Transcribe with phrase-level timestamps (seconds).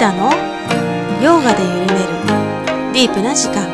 [0.00, 0.32] タの
[1.22, 1.94] ヨガで緩める
[2.94, 3.68] ディープな時間。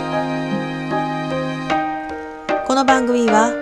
[2.66, 3.52] この番組は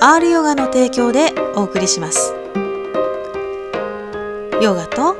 [0.00, 2.32] R ヨガの提供でお送りします。
[4.62, 5.16] ヨガと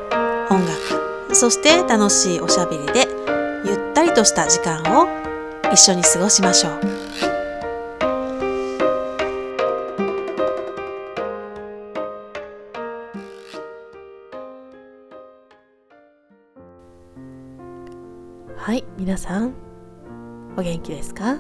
[0.50, 3.08] 音楽そして楽しいおしゃべりで
[3.64, 5.08] ゆったりとした時間を
[5.72, 6.97] 一緒に過ごしましょう。
[19.18, 19.52] 皆さん
[20.56, 21.38] お元気ですか？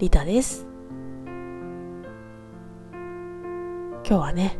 [0.00, 0.66] リタです。
[2.92, 4.58] 今日はね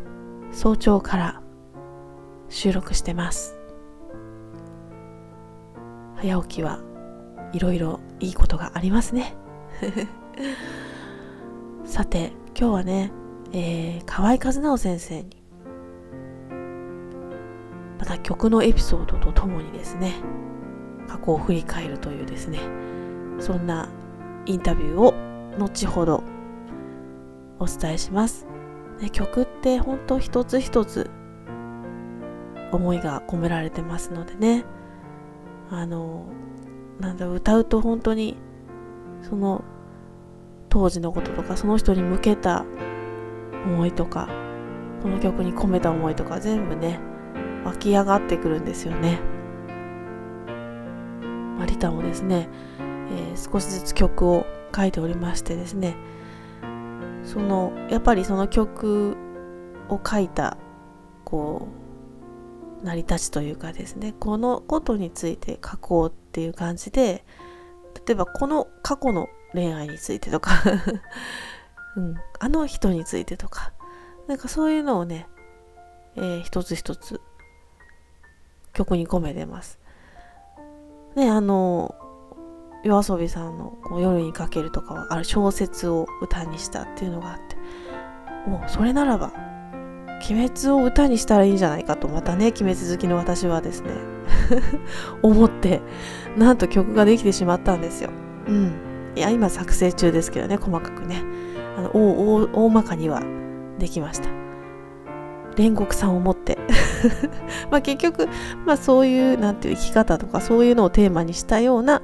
[0.52, 1.42] 早朝から
[2.48, 3.58] 収録してます。
[6.14, 6.78] 早起きは
[7.52, 9.34] いろいろいいことがありますね。
[11.84, 13.10] さて今日はね、
[13.52, 15.42] えー、河合和直先生に
[17.98, 20.12] また曲のエピソードとともにですね
[21.08, 22.60] 過去を振り返るというですね
[23.40, 23.88] そんな
[24.46, 25.14] インタビューを
[25.58, 26.22] 後ほど
[27.58, 28.46] お伝えします、
[29.00, 31.10] ね、曲って本当一つ一つ
[32.70, 34.64] 思いが込められてますのでね
[35.70, 36.26] あの
[37.00, 38.36] なんだ歌うと本当に
[39.22, 39.64] その
[40.68, 42.64] 当時のこととかその人に向けた
[43.64, 44.28] 思いとか
[45.02, 47.00] この曲に込めた思いとか全部ね
[47.64, 49.37] 湧き上がってくるんですよね。
[51.78, 52.48] まあ、リタもですね、
[52.80, 55.94] えー、少しずつ曲を書いておりましてですね
[57.22, 59.16] そのやっぱりその曲
[59.88, 60.58] を書いた
[61.24, 61.68] こ
[62.82, 67.24] う成り立ちというかですねこのことについて書こうっていう感じで
[68.06, 70.52] 例えばこの過去の恋愛についてとか
[71.96, 73.72] うん、あの人についてとか
[74.26, 75.26] なんかそういうのをね、
[76.16, 77.20] えー、一つ一つ
[78.72, 79.78] 曲に込めてます。
[81.18, 81.94] ね、あの、
[82.84, 87.56] 夜遊びさんのこう夜にかけるとかは、ある小説を歌にしたっていうのがあって、
[88.48, 89.32] もうそれならば、
[90.30, 93.90] 鬼滅を歌にしたらいいんじゃないかと、またね、鬼滅好きの私はですね、
[95.22, 95.82] 思って、
[96.36, 98.10] なんと曲ができてしまったんですよ。
[98.46, 98.72] うん。
[99.14, 101.22] いや、今作成中ですけどね、細かくね。
[101.76, 103.22] あの、大、大まかには
[103.78, 104.37] できました。
[105.58, 106.56] 煉獄さんを持って
[107.70, 108.28] まあ結局、
[108.64, 112.00] まあそういう、なんていう生き方とかそういうのをテーマにしたような、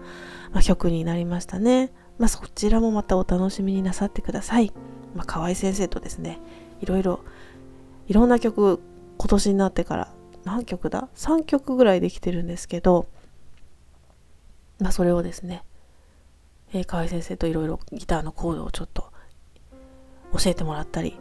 [0.53, 1.93] まあ、曲になりましたね。
[2.19, 4.73] まあそちらもまたお楽しみになさってください。
[5.15, 6.41] まあ河合先生とですね、
[6.81, 7.21] いろいろ、
[8.09, 8.81] いろんな曲、
[9.19, 10.09] 今年になってから
[10.45, 13.07] 何曲だ ?3 曲ぐらいできてるんですけど、
[14.81, 15.63] まあそれをですね、
[16.73, 19.13] えー、河合先生といろいろギターのコードをちょっと
[20.37, 21.17] 教えてもらったり、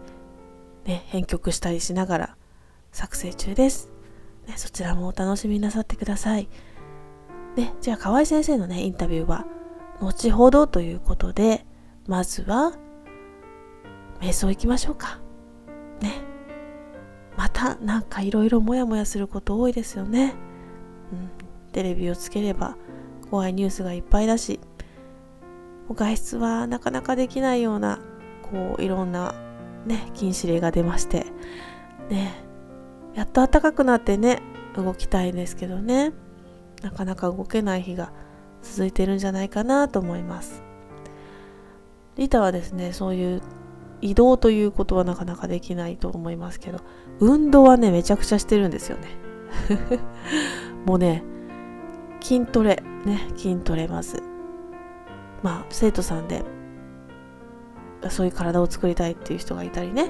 [0.85, 2.37] ね、編曲したりしながら
[2.91, 3.91] 作成中です。
[4.47, 6.49] ね、そちらもお楽しみなさってください。
[7.55, 9.45] で、じゃあ河合先生のね、インタビューは
[10.01, 11.65] 後ほどということで、
[12.07, 12.73] まずは
[14.19, 15.19] 瞑想行きましょうか。
[16.01, 16.21] ね。
[17.37, 20.35] またなんかいろいろモヤモヤすること多いですよね。
[21.11, 21.29] うん、
[21.71, 22.75] テレビをつければ
[23.29, 24.59] 怖いニュースがいっぱいだし、
[25.89, 27.99] 外出はなかなかできないような、
[28.41, 29.33] こういろんな
[29.85, 31.25] ね、禁止令が出まして、
[32.09, 32.33] ね、
[33.13, 34.41] やっと暖かくなってね、
[34.75, 36.13] 動きたいんですけどね、
[36.81, 38.11] なかなか動けない日が
[38.61, 40.63] 続いてるんじゃないかなと思います。
[42.15, 43.41] リタはですね、そういう
[44.01, 46.79] 移動ということはなかなかできないと思いますけど、
[47.19, 49.07] 運動はね、めちゃくちゃしてるんですよね。
[50.85, 51.23] もうね、
[52.21, 54.21] 筋トレ、ね、筋トレまず。
[55.41, 56.43] まあ、生徒さんで
[58.09, 60.09] そういう体を作りたいっていう人がいたりね。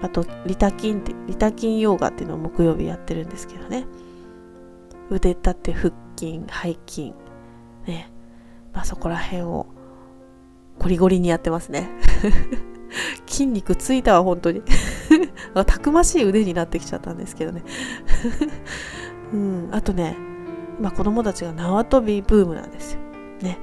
[0.00, 3.86] あとリタ筋ってリタ筋ヨガっていうのを木曜日やってるんですけどね。
[5.10, 7.14] 腕立て腹筋背筋
[7.86, 8.10] ね。
[8.72, 9.66] まあそこら辺を
[10.78, 11.90] ゴリゴリにやってますね。
[13.26, 14.62] 筋肉ついたわ本当に。
[15.66, 17.62] たくましい腕になってきちゃったんですけどね。
[19.32, 19.68] うん。
[19.72, 20.16] あとね
[20.78, 23.00] 今子供たちが縄跳びブームなんですよ。
[23.42, 23.58] ね。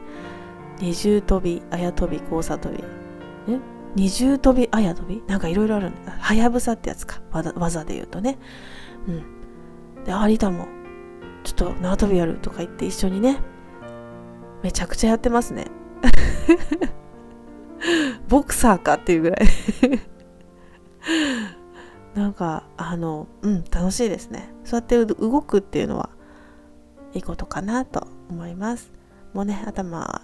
[0.80, 2.84] 二重跳びあや跳び交差跳び。
[3.48, 3.60] ね、
[3.96, 5.24] 二重跳び、あや跳び？
[5.28, 6.12] なんかいろいろあるんだ。
[6.12, 7.22] はやぶさってやつか。
[7.56, 8.38] 技で言うとね。
[9.08, 10.04] うん。
[10.04, 10.68] で、ありたも、
[11.44, 13.40] ちょっと縄跳びやるとか言って一緒にね、
[14.64, 15.68] めちゃくちゃやってますね。
[18.28, 19.48] ボクサーかっていうぐらい
[22.16, 24.54] なんか、あの、うん、楽しいですね。
[24.64, 26.10] そうやって動くっていうのは、
[27.14, 28.92] いいことかなと思います。
[29.34, 30.22] もうね、頭、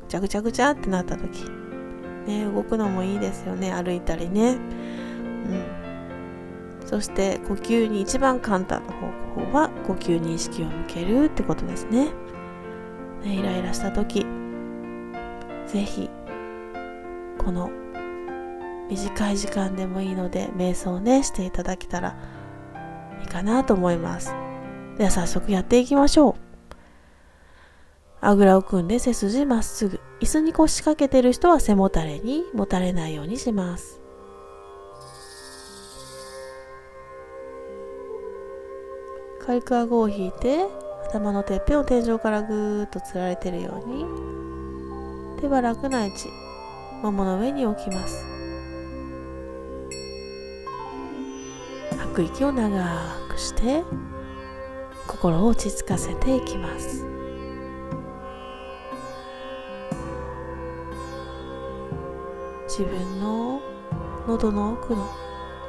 [0.00, 1.44] ぐちゃぐちゃぐちゃってなった時、
[2.26, 4.52] ね、動くのもいいですよね歩いたりね、
[6.80, 9.06] うん、そして呼吸に一番簡単な方
[9.46, 12.10] 法は呼吸に意識を向けるってことですね。
[13.24, 14.26] ねイライラした時
[15.66, 16.10] 是非
[17.38, 17.70] この
[18.88, 22.16] 短い時間でもいいので瞑想をねしていただけたら
[23.20, 24.34] いいかなと思います。
[24.98, 26.51] では早速やっていきましょう。
[28.24, 30.00] あぐらを組んで背筋まっすぐ。
[30.20, 34.00] 椅子に腰掛けてる人は背もたれにもたれないようにします。
[39.44, 40.68] 軽く顎を引いて
[41.08, 44.06] 頭のてっぺんを天井からぐーっとつられてるように。
[45.40, 46.28] 手は楽な位置
[47.02, 48.24] ももの上に置きます。
[51.98, 52.84] 吐く息を長
[53.28, 53.82] くして
[55.08, 57.11] 心を落ち着かせていきます。
[62.72, 63.60] 自分の
[64.26, 65.06] 喉の奥の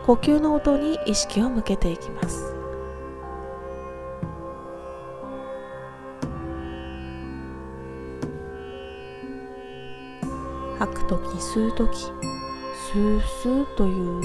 [0.06, 2.56] 呼吸の音に意識を向けていきます。
[10.80, 14.22] 吐く時吸う時スースーという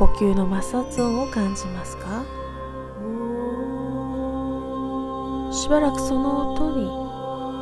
[0.00, 2.24] 呼吸の摩擦音を感じますか？
[5.52, 6.72] しばらくその音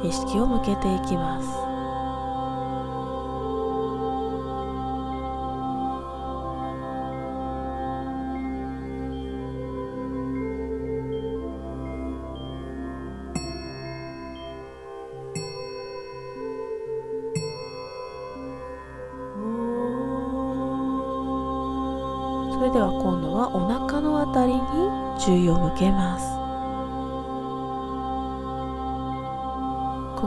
[0.02, 1.65] に意識を向けていきます。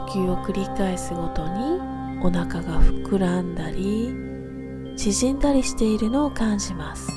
[0.09, 1.79] 吸を繰り返すごとに
[2.21, 4.11] お腹が膨らんだり
[4.97, 7.09] 縮んだりしているのを感じます。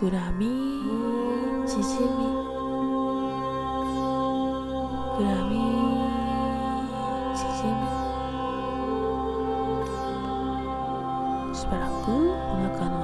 [0.00, 0.46] 膨らみ
[1.66, 1.86] 縮み。
[5.18, 5.56] 膨らみ
[7.36, 7.82] 縮み。
[11.54, 13.01] しばらくお腹の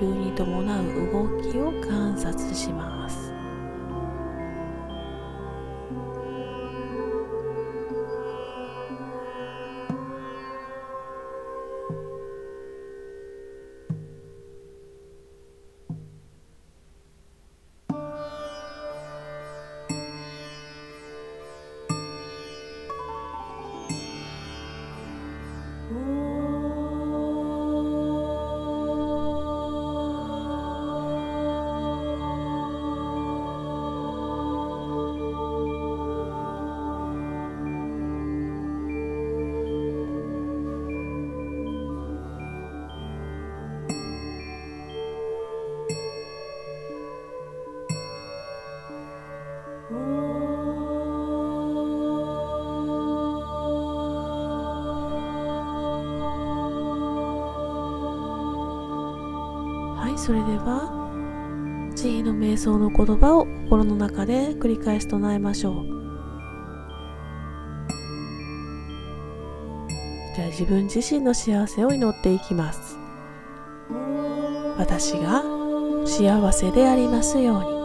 [0.00, 3.39] 呼吸に伴う動きを観察します。
[62.60, 65.86] 想の言葉を心の中で繰り返し唱えましょう。
[70.36, 72.98] じゃあ自分自身の幸せを祈っていきます。
[74.76, 75.42] 私が
[76.04, 77.79] 幸せでありますように。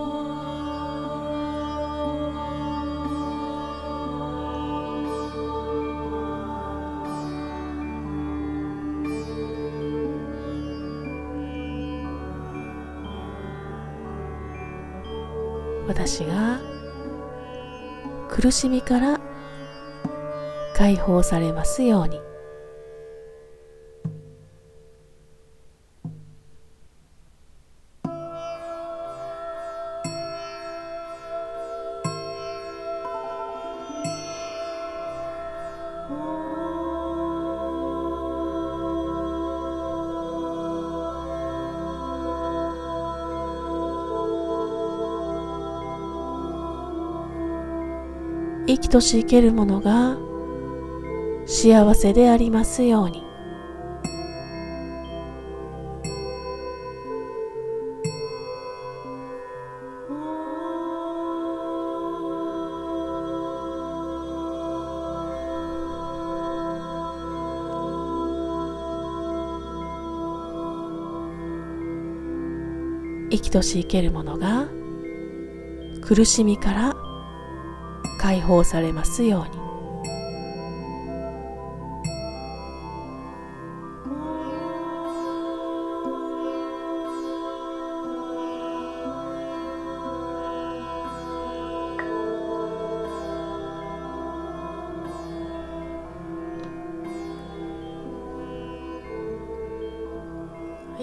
[15.95, 16.59] 私が
[18.29, 19.21] 苦しみから
[20.75, 22.24] 解放されますように。
[48.85, 50.15] 生きとし生けるものが
[51.47, 53.23] 幸せでありますように。
[73.31, 74.67] 生きとし生けるものが
[76.01, 76.94] 苦しみから
[78.25, 79.65] 解放されますように。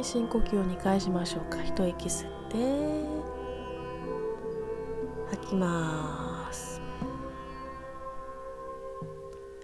[0.03, 1.63] 深呼吸を2回しましょうか。
[1.63, 3.07] 一息吸って
[5.31, 6.32] 吐きます。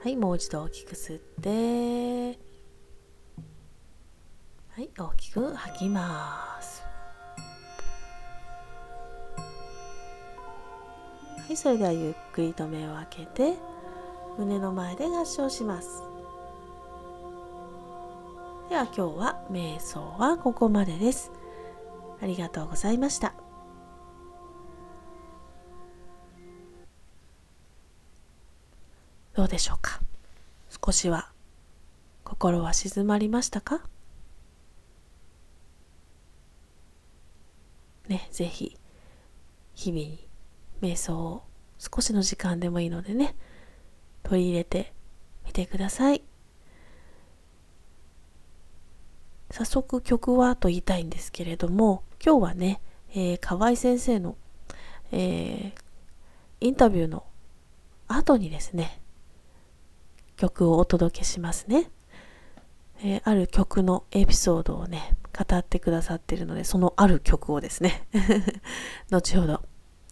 [0.00, 2.38] はいもう一度大きく吸って。
[4.70, 6.84] はい大きく吐きます。
[11.38, 13.54] はいそれではゆっくりと目を開けて
[14.38, 16.04] 胸の前で合掌します。
[18.68, 21.32] では今日は瞑想はここまでです。
[22.22, 23.47] ありがとうございました。
[29.38, 30.00] どうでしょうか？
[30.84, 31.30] 少しは
[32.24, 33.82] 心は静まりましたか？
[38.08, 38.76] ね、ぜひ
[39.76, 40.28] 日々に
[40.82, 41.44] 瞑想を
[41.78, 43.36] 少しの時間でもいいのでね
[44.24, 44.92] 取り入れて
[45.46, 46.22] みてください。
[49.52, 52.80] 早速曲はと言いたいんですけれども今日はね、
[53.12, 54.36] えー、河合先生の、
[55.12, 57.22] えー、インタビューの
[58.08, 59.00] 後にですね
[60.38, 61.90] 曲をお届けしますね、
[63.02, 68.06] えー、ある曲のエピソードをね語ってくださっているのでそのある曲をですね
[69.10, 69.62] 後ほど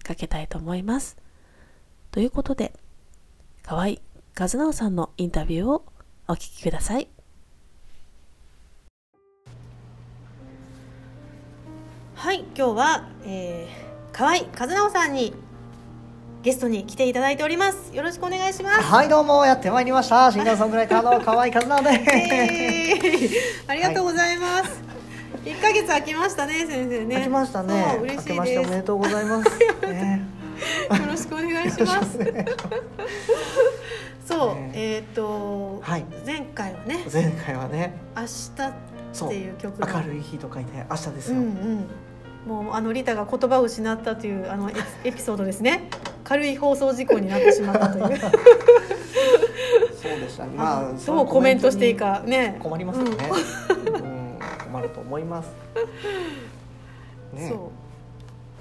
[0.03, 1.17] かけたいと思います。
[2.11, 2.73] ということで
[3.63, 3.95] 河合
[4.39, 5.85] 和直さんのインタビューを
[6.29, 7.09] お聞きください。
[12.15, 15.35] はい今日は、えー、河合和直さんに
[16.47, 17.93] ゲストに来ていただいております。
[17.93, 18.81] よろしくお願いします。
[18.81, 20.31] はいどうもやってまいりました。
[20.31, 21.91] シンガーソングライターの河合和直で。
[21.91, 24.81] す、えー、ありがとうございます、
[25.45, 27.17] 一、はい、ヶ月空きましたね先生ね。
[27.17, 27.99] 空きましたね。
[28.01, 29.51] 嬉しいおめでとうございます、
[29.89, 30.23] ね、
[31.01, 32.17] よろしくお願いします。
[34.25, 37.05] そう、えっ、ー、と、はい、前回はね。
[37.13, 37.99] 前回はね。
[38.17, 38.53] 明日
[39.27, 41.43] っていう曲明るい日と書いて明日ですよ、うん
[42.47, 42.65] うん。
[42.65, 44.71] もうあのリタが言葉を失ったというあの
[45.03, 45.91] エピソードですね
[46.27, 48.19] 軽い放送事故になってしまったという。
[48.19, 50.51] そうでしたね。
[50.57, 52.59] まあどうコメントしていいかね。
[52.61, 53.13] 困りますよね、
[53.87, 55.51] うん、うん、困ると思います。
[57.33, 57.59] ね、そう。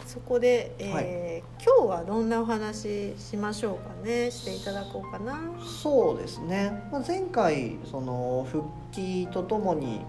[0.06, 4.30] そこで、えー、はい、今日はどんなお話しましょうかね。
[4.30, 5.40] していただこうかな。
[5.66, 10.02] そうですね、まあ、前回その復帰とともに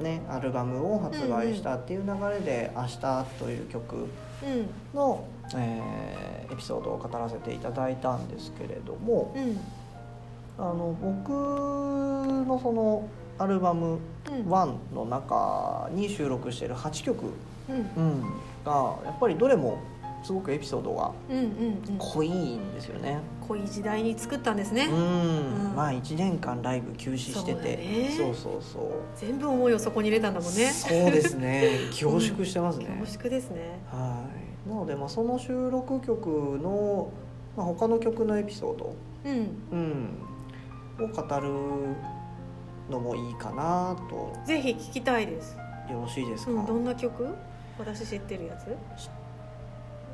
[0.00, 4.06] ね、アルバムを発売したっていう流れで「明日」という曲
[4.94, 9.60] の、うん、えー、エピソードを語らせていただいたんですけれども、うん、
[10.58, 17.26] あの僕のそのアルバム1の中に収録している8曲、
[17.68, 18.22] うん、
[18.64, 19.78] がやっぱりどれも
[20.22, 21.12] すごくエピソードが
[21.98, 24.86] 濃いんですよね、うんうんうん、濃い時代に作ったんですね。
[24.86, 28.10] うん、まあ1年間ライブ休止してて。
[28.16, 28.82] そう,、そうそう
[29.16, 30.66] 全部思いをそこに入れたんだもんね。
[30.66, 31.70] そうですね。
[31.94, 33.78] 凝縮してますね、凝縮ですね。
[33.90, 36.28] はいなのでまあその収録曲
[36.62, 37.10] の、
[37.56, 38.94] まあ、他の曲のエピソード、
[39.24, 39.48] うん。
[39.72, 41.48] うん、を語る
[42.90, 44.32] のもいいかなと。
[44.46, 45.56] ぜひ聞きたいです。
[45.90, 47.26] よろしいですか、うん、どんな曲？
[47.78, 48.66] 私知ってるやつ？
[49.00, 49.10] 知っ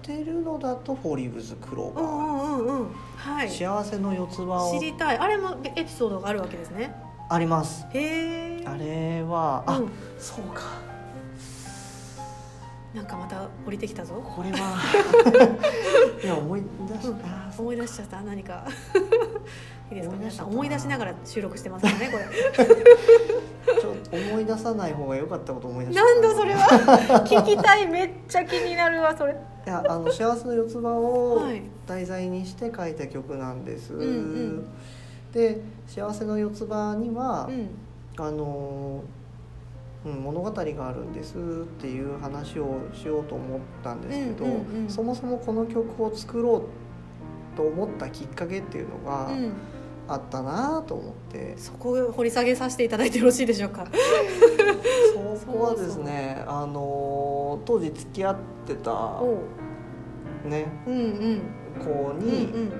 [0.02, 2.88] てるのだと「フォーリーブズ・クローバー」うんうんうん。
[3.16, 4.78] はい、幸せの四つ葉を。
[4.78, 5.18] 知りたい。
[5.18, 6.94] あれもエピソードがあるわけですね。
[7.28, 7.86] あります。
[7.92, 10.62] へえあれはあ、うん、そうか
[12.94, 14.14] なんかまた降りてきたぞ。
[14.14, 14.76] これは。
[16.22, 17.20] いや思い出し、うん、
[17.58, 18.20] 思い出しちゃった。
[18.22, 18.64] 何か。
[19.90, 20.16] いいですか？
[20.16, 22.24] 皆さん思い出しながら収録してますよねこれ。
[23.80, 26.60] ちょっと思い出さない方が良かったこと思い出したなんだそれは。
[27.26, 27.86] 聞きたい。
[27.88, 29.32] めっちゃ気になるわそれ。
[29.32, 29.36] い
[29.68, 31.42] やあの幸せの四つ葉を
[31.86, 34.66] 題材にして書いた曲なんです、はいうんうん、
[35.32, 37.70] で幸せの四つ葉には、うん、
[38.18, 39.02] あの
[40.04, 41.40] うん、物語があるんですっ
[41.80, 46.64] ていう話をしようと思ったんですけど、うんうんうん、そもそもこの曲を作ろ
[47.54, 49.52] うと思ったきっかけっていうのが、うん。
[50.06, 51.54] あったなと思って。
[51.56, 53.86] そこを掘り下げさせていただいてよろしいでしょうか？
[55.40, 59.22] そこはですねあの当時付き合ってた
[60.44, 61.40] ね、うんうん、
[61.82, 62.72] 子に、うんうん、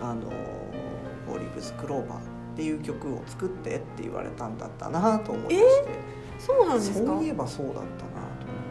[0.00, 0.30] あの
[1.28, 2.20] 「ボリブズ・クローバー」っ
[2.54, 5.88] ていう曲を作ってって言われたんだったなと思いまして、
[6.38, 7.06] そうなんですか？
[7.06, 7.96] そういえばそうだったなと思っ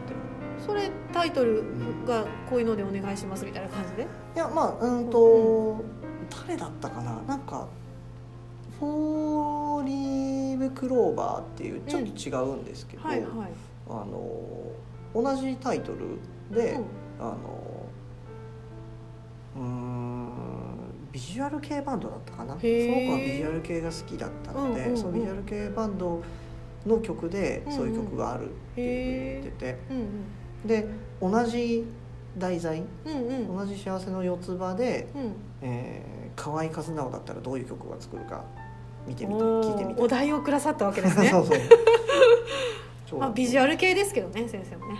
[0.06, 0.66] て。
[0.66, 1.62] それタイトル
[2.06, 4.06] がこういうのでお願いしますみたいな感じで、い
[4.38, 5.98] やまあうんと、うん
[6.46, 7.22] 誰だったかな？
[7.26, 7.66] なんか
[8.78, 13.28] フォーリーブクローバーっていうちょっと違うんですけど、うんはいはい、
[13.88, 14.72] あの
[15.14, 16.18] 同じタイトル
[16.54, 16.84] で、うん、
[17.18, 17.86] あの
[19.56, 20.28] うん
[21.10, 22.48] ビジュアル系バンドだったかな？
[22.48, 26.22] その子はビジュアル系が好きだったので、うんうんうん、そのビジュアル系バンド
[26.86, 29.78] の曲でそういう曲があるって言ってて、
[30.64, 30.88] で
[31.20, 31.84] 同じ
[32.36, 32.84] 題材、
[33.48, 35.18] 同じ幸せの四つ葉で、う
[35.62, 36.02] え
[36.36, 38.44] 河合和直だったらどういう曲が作るか
[39.06, 41.28] 見てみた聞いてみたお題をくださったわけですね。
[41.30, 41.58] そうそう。
[43.18, 44.98] まあ、ビジュアル系ですけどね先生もね、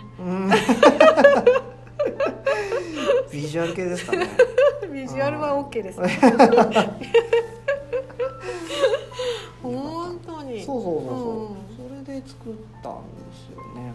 [3.31, 4.27] ビジュアル系ですかね。
[4.91, 6.19] ビジュアルは OK ですね。
[9.63, 10.65] 本当に。
[10.65, 11.18] そうそうそう
[12.21, 13.93] で作ったんですよね。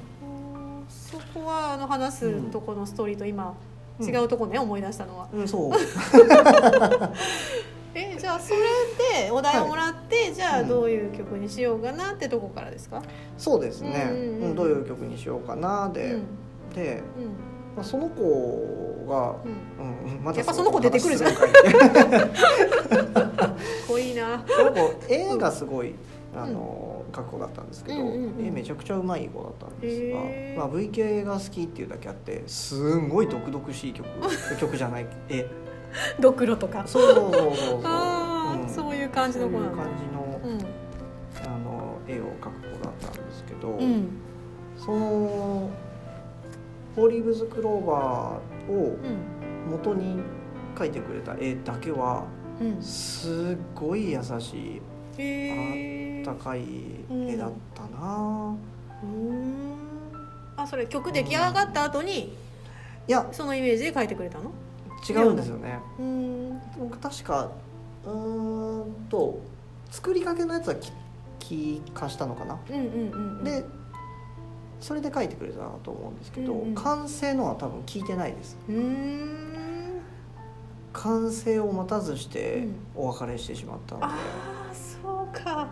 [0.90, 3.56] そこはあの話すとこのストーリーと今、
[4.00, 5.72] 違うとこね、思い出したのは、うん、そう。
[7.96, 8.60] えじゃあそれ
[9.26, 13.04] でお題をもらって、はい、じゃあどういう曲にしようかなってとこからですか、
[13.38, 16.24] そうですね、うんうんうん、どういう曲にしようかなで、うん、
[16.74, 17.26] で、うん。
[17.76, 19.36] まあ、その子が、
[19.80, 20.18] うん。
[20.18, 21.32] うん、ま、やっぱその子出てくるじゃん。
[23.88, 24.44] 濃いな。
[24.50, 25.94] その子絵がすごい
[26.36, 34.08] あの、書く子だったんですけど、うんうんうん、絵めちゃくちゃうまい子だったんですが、まあ、V 系が好きっていうだけあってすんごい毒々しい曲
[34.60, 35.48] 曲じゃない絵
[36.20, 36.84] ドクロとか。
[36.86, 37.56] そうそうそうそう。
[37.56, 39.84] そう、うん、そういう感じの子なんだ。
[39.84, 40.60] 感じの,、うん、
[41.46, 44.08] あの絵を描く子だったんですけど、うん、
[44.78, 45.70] その
[46.96, 48.98] フォーリーブズクローバーを
[49.70, 50.22] 元に
[50.76, 52.26] 描いてくれた絵だけは、
[52.80, 54.82] すっごい優しい、
[55.18, 56.64] あったかい
[57.12, 58.56] 絵だったな、
[59.04, 59.76] うん、
[60.58, 62.36] あそれ曲出来上がった後に、
[63.08, 63.28] いや。
[63.32, 64.52] そのイメージで描いてくれたの？
[65.08, 65.80] 違うんですよね。
[66.00, 66.62] うん。
[66.80, 67.52] 僕確か
[68.06, 69.40] うんと
[69.92, 70.76] 作りかけのやつは
[71.40, 73.64] 気貸したのかな、うんうんうんうん、で
[74.80, 78.58] それで書いてくれたと思うんですけど、うんうん、完成のは多分聞いてないです。
[80.94, 84.10] 完成を待たずしてお別れしてしまったので、う。
[84.10, 84.14] ん、
[85.34, 85.68] か。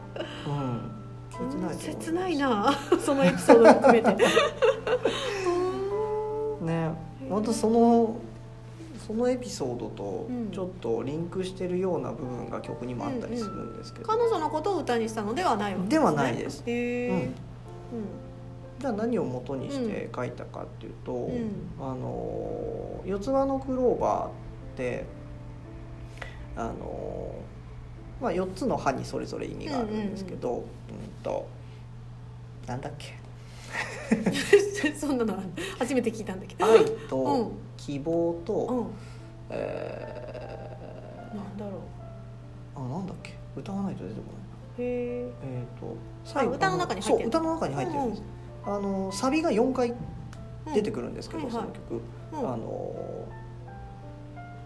[0.45, 0.91] うん。
[1.32, 2.74] 聞いてない切ないな。
[3.00, 4.17] そのエピソード含めて。
[6.65, 6.91] ね。
[7.30, 8.15] またその
[9.12, 16.63] そのエピソードとちょっとリンクしてるような部分が曲にもあったりするんですけど、彼女のことを歌にしたのではないわけです、ね、ではないです。
[16.65, 17.34] へえ、うん、
[18.80, 24.32] じゃあ何を元にして書いたかっていうと「うん、あの四つ葉のクローバー」っ
[24.78, 25.06] て
[26.56, 27.36] あの
[28.22, 30.64] まあ、4つの葉にそれぞれ意味があるんですけど、うん、うん、
[31.24, 31.48] と
[32.68, 33.20] なんだっけ？
[34.96, 35.42] そんなの
[35.80, 36.66] 初めて聞いたんだけど。
[36.66, 38.88] 愛と希望と、うん、
[39.50, 41.80] えー、なんだろう。
[42.76, 43.34] あなんだっけ？
[43.56, 44.86] 歌わないと出てこない。
[44.86, 47.30] へえっ、ー、と最後歌の中に入ってる。
[47.30, 48.24] 歌の中に入ってるんです、
[48.66, 49.94] うんうん、あのサビが4回
[50.74, 52.94] 出てくるんですけど、うん、その曲、はいはい、あの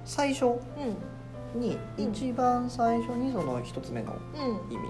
[0.04, 0.60] 最初
[1.56, 4.14] に、一番最初にその1つ目の
[4.70, 4.88] 意味、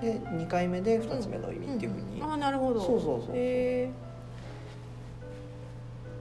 [0.00, 2.26] で2回目で2つ目の意味っていうふうに、うん。
[2.26, 2.80] うん、あなるほど。
[2.80, 3.90] そうそうそうへえ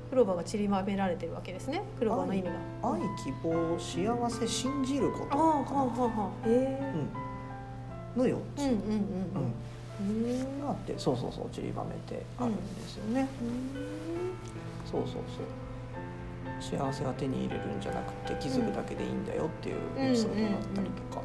[0.10, 1.82] クローバーが散りばめられてるわけですね。
[1.98, 2.54] クローバーの意味が。
[2.84, 5.34] 愛希望幸せ信じること。
[5.34, 6.48] ああはあはあ。
[6.48, 6.94] へえ、
[8.16, 8.62] うん、の4つ。
[8.62, 8.90] うんうんうんう
[9.40, 9.54] ん。
[10.02, 15.24] があってそうそうそう散りばめてあるんですよね、うん、そうそうそう
[16.60, 21.22] 幸せが手に入れるんじゃなくて気づくだけでいいんだよっていうエピソードだったりとか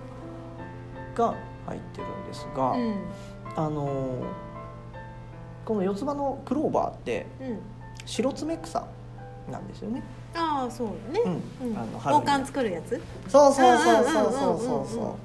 [1.14, 1.34] が
[1.66, 2.94] 入ってるんですが、うん、
[3.56, 4.24] あの
[5.64, 7.26] この四つ葉のクローバーって、
[8.06, 8.86] 白爪草
[9.50, 10.02] なんですよね。
[10.34, 11.20] ああそうね。
[11.60, 11.76] うん。
[11.76, 13.00] あの王冠作るやつ？
[13.28, 15.16] そうそうそうそうそうそうそ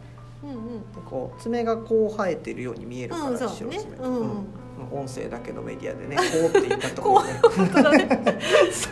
[0.44, 0.48] う。
[0.48, 4.46] うんうん、でこう爪がこう生えてるように見えるから、うん、白爪、うんうん、
[4.92, 8.40] 音声だけどメディアでね こうって言ったところで、ね、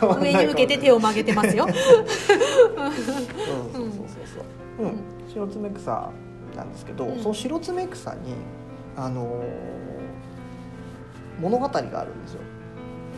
[0.00, 1.66] 上に向けて手を曲げてますよ。
[1.66, 2.86] そうそうそう
[3.74, 3.92] そう
[4.78, 6.10] そう、うん、白爪草
[6.56, 8.34] なんですけど、うん、その白爪草に
[8.96, 9.40] あのー、
[11.40, 12.40] 物語があるんですよ。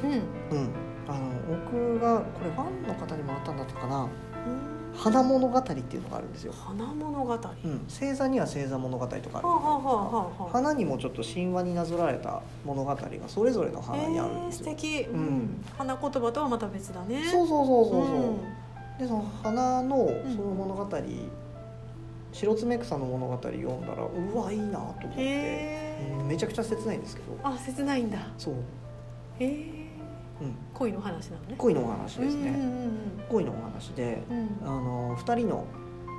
[0.05, 0.69] うん、うん、
[1.09, 4.09] あの僕がこれファンの方にもらったんだったかな。
[4.97, 6.53] 花物語っていうのがあるんですよ。
[6.53, 7.35] 花物語。
[7.35, 9.49] うん、星座には星座物語とかあるじゃないです
[10.39, 10.49] か。
[10.53, 14.65] 花にもちょっと神話になぞられた物語がそれぞれの花にあるんですよ。
[14.67, 15.03] 素敵。
[15.03, 15.65] うん。
[15.77, 17.25] 花言葉とはまた別だね。
[17.31, 18.17] そうそうそうそうそう。
[18.17, 18.39] うん、
[18.99, 20.89] でその花のその物語
[22.35, 28.55] 白爪草の物語読んだらうわいいなと思って、めちゃくちゃ切ないんですけどあ切ないんだそう
[29.39, 29.84] へえ、うん、
[30.75, 31.55] 恋の話なのね。
[31.57, 32.59] 恋のお話ですね、
[33.29, 35.65] 恋のお話で、うん、あの2人の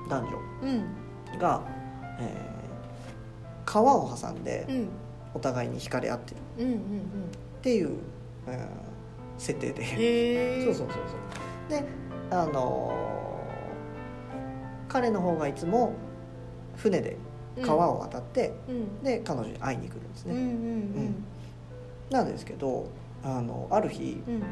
[0.10, 1.62] 男女が、
[2.20, 4.68] うん、えー、川を挟んで
[5.34, 6.38] お互いに惹かれ合ってる。
[6.38, 7.98] っていう、うん、
[9.38, 10.64] 設定で。
[10.66, 10.98] そうそうそう
[11.70, 11.82] そう。
[11.82, 11.84] で
[12.32, 15.94] あのー、彼の方がいつも
[16.76, 17.18] 船で
[17.62, 19.04] 川を渡って、うん。
[19.04, 21.26] で彼女に会いに来るんですうんうんね、うん。
[22.10, 22.88] なんですけど
[23.26, 24.44] あのある日うん。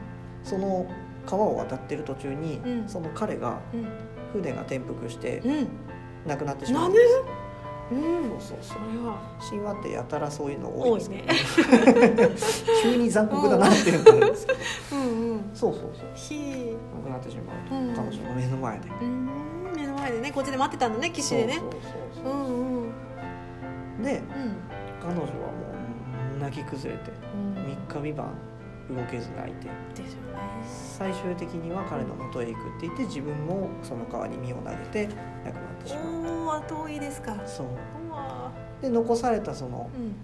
[0.43, 0.85] その
[1.25, 2.89] 川を渡ってる途中に、うん。
[2.89, 3.87] その彼がうん。
[4.33, 5.67] 船が転覆してうん。
[6.27, 6.89] 亡くなってしまう。
[6.89, 6.99] んんで？
[6.99, 7.21] す、
[7.91, 8.29] うん。
[8.31, 11.23] そうそうそそうれは神話ってやたらそういうの多いですね。
[12.81, 14.59] 急に残酷だなっていうのがあるんですけど。
[14.97, 15.49] うんうん。
[15.53, 16.09] そうそうそう。
[16.15, 19.29] ひ亡くなってしまうと、うん彼女の目の前で、うん。
[19.75, 21.59] 目の前でねこっちで待ってたのね岸でね。
[21.59, 21.81] そうそうう
[22.23, 22.33] そう。
[22.33, 22.83] ん
[23.97, 24.03] うん。
[24.03, 24.23] でうん。
[25.01, 25.31] 彼女はも
[26.37, 27.63] う泣き崩れてうん。
[27.63, 28.27] 3日三晩
[28.89, 29.73] 動けず泣いてね。
[30.97, 35.07] 最終的には彼の元へ行くって言って自分もその川に身を投げて
[35.45, 36.25] 亡くなってしまう。
[36.25, 37.35] おお後追いですか。
[37.45, 37.67] そう。
[38.81, 40.15] で残されたそのうん。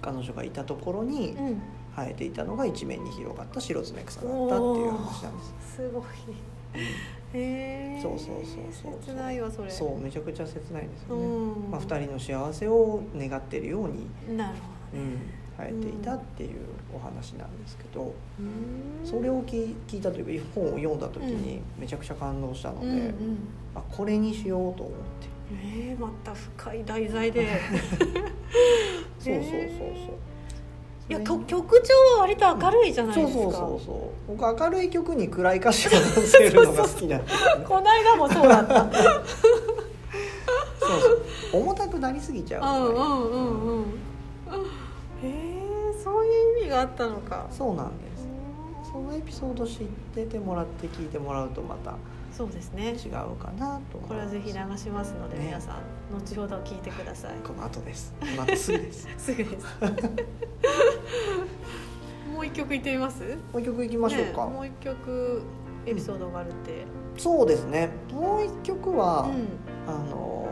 [0.00, 1.62] 彼女がいたところにうん。
[1.96, 6.02] 生えていたのが一面に広がった白爪草だったっていう話なんです、すごい。
[7.34, 9.02] へえそうそうそうそう。
[9.04, 9.70] 切ないわそれ。
[9.70, 11.70] そうめちゃくちゃ切ないですうよね、ん。
[11.72, 14.54] まあ、2人の幸せを願ってるように、なる
[14.92, 15.18] ほうん、
[15.58, 16.60] 生えていたっていう
[16.94, 18.14] お話なんですけど、
[19.04, 23.12] それを聞聞いたというか本を読んだ時にめちゃくちゃ感動したので、
[23.74, 25.38] あこれにしようと思って。
[25.50, 27.48] えー、また深い題材で。
[29.18, 30.18] そうそうそうそう。
[31.08, 34.36] いや曲曲調は割と明るいじゃないですか、そうそうそうそう。
[34.36, 37.64] 僕明るい曲に暗い歌詞を乗せるのが好きなんですよね。
[37.66, 38.92] この間もそうだった。
[40.78, 41.62] そうそう。
[41.62, 44.07] 重たくなりすぎちゃううんうんうんうん
[46.68, 47.46] 味があったのか。
[47.50, 48.28] そうなんです。
[48.92, 51.94] そのエピソード知っててもらって聞いてもらうとまた
[52.32, 52.92] そうですね。
[52.92, 55.46] 違うかなとこれはぜひ流しますので、ね。
[55.46, 55.76] 皆さん
[56.14, 57.32] 後ほど聞いてください。
[57.46, 58.14] この後です。
[58.20, 59.08] この後すぐです。
[59.18, 59.66] すぐです。
[62.34, 63.22] もう一曲いってみます？
[63.52, 65.42] もう一曲いきましょうか、ねもう一曲
[65.86, 66.84] エピソードがあるって、
[67.16, 67.88] そうですね。
[68.12, 70.47] もう一曲は、うあのー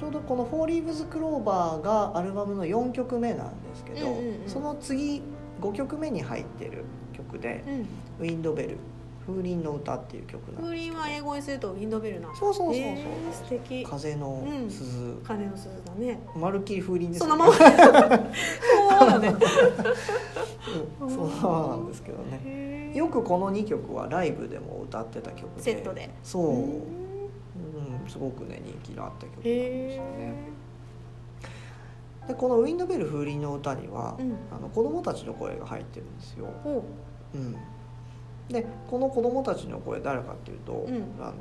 [0.00, 4.48] ちょうどこの「フォーリーブズ・クローバー」がアルバムの4曲目なんですけど、うんうんうん。
[4.48, 5.22] その次
[5.60, 7.86] 5曲目に入ってる曲でんうん
[8.18, 8.76] 「ウィンドベル
[9.26, 13.84] 風鈴の歌」っていう曲なん風鈴は英語にするとウィンドベルなそうそうそうそう、へー素敵。
[13.84, 16.18] 風の鈴、鐘の鈴だね。
[16.34, 17.52] まるっきり風鈴ですそのまま。
[17.52, 17.66] そう
[19.10, 19.34] だね。
[21.00, 21.10] うん。
[21.10, 22.92] そのままなんですけどね。
[22.94, 25.62] よくこの2曲はライブでも歌ってた曲で。
[25.62, 26.10] セットで。
[26.22, 26.99] そう、ううんん、
[28.10, 30.08] すごくね人気のあった曲なんですへよね。
[32.26, 34.36] えでこの「ウィンドベル風鈴の歌」には、うん。
[34.54, 36.82] あの子供たちの声が入ってるんですよ、お
[37.34, 37.38] う。
[37.38, 37.56] ん、
[38.48, 41.02] でこの子供たちの声誰かっていうと、ん。
[41.20, 41.34] あの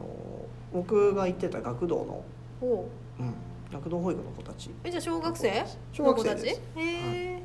[0.73, 2.23] 僕が行ってた学童の、
[2.61, 2.85] お
[3.19, 3.23] う。
[3.23, 3.33] ん、
[3.71, 4.69] 学童保育の子たち。
[4.83, 5.65] えじゃあ小学生？
[5.91, 7.43] 小学生へえ、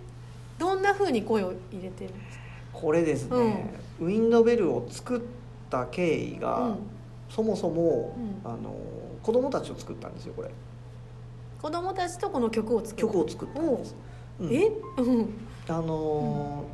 [0.58, 2.44] どんな風に声を入れてるんですか？
[2.72, 5.20] これですね、ウィンドベルを作っ
[5.70, 6.76] た経緯が、うん。
[7.28, 8.50] そもそも、うん。
[8.50, 8.74] あの
[9.24, 10.50] 子供たちを作ったんですよこれ。
[11.60, 12.96] 子供たちとこの曲を作る。
[12.96, 13.96] 曲を作ったんです、
[14.38, 14.54] うん。
[14.54, 14.70] え？
[14.98, 15.34] うん。
[15.66, 16.64] あの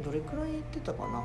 [0.00, 1.22] ーどれくらい行ってたかな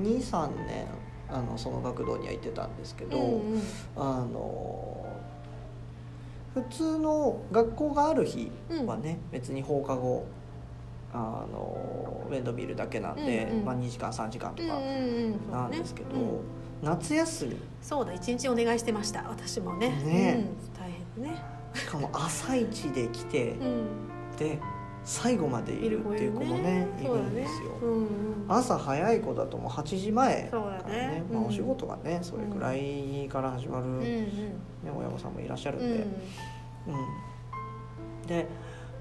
[0.00, 0.86] ？23年
[1.28, 3.62] あのその学童には行ってたんですけど、うんうん。
[3.96, 8.50] あのー普通の学校がある日
[8.86, 10.24] はね、別に放課後
[11.12, 13.64] あのウェンドミルだけなんで、うんうん。
[13.64, 16.40] まあ、2時間3時間とかうんうんうんなんですけど、うん
[16.84, 17.56] 夏休み。
[17.80, 19.24] そうだ一日お願いしてました。
[19.28, 19.88] 私もね。
[19.88, 20.46] ね。
[20.74, 21.42] うん、大変ね。
[21.74, 23.86] しかも朝一で来てうん。
[24.38, 24.58] で
[25.04, 27.76] 最後までいるっていう子もねいるんですよ。
[27.80, 28.06] そううんうん。
[28.48, 31.08] 朝早い子だともう8時前そうだからね。
[31.08, 31.46] ねまあ、うん。
[31.48, 35.88] お仕事がねそれくらいから始まる、うんね、親御さんもいらっしゃるうんん。
[35.90, 36.06] で、
[36.88, 36.90] う
[38.24, 38.26] ん。
[38.26, 38.46] で、